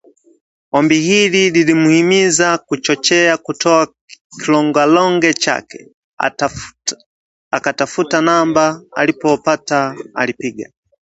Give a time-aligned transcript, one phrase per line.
[0.71, 3.87] Ombi hili lilimhimiza Kuchochea kutoa
[4.43, 5.89] kilongalonga chake,
[7.51, 10.71] akatafuta namba, alipoipata alipiga